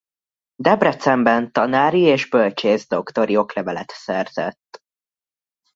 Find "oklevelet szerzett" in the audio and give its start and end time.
3.37-4.83